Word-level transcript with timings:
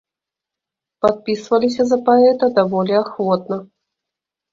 Падпісваліся 1.05 1.81
за 1.89 1.97
паэта 2.07 2.45
даволі 2.55 2.93
ахвотна. 3.03 3.55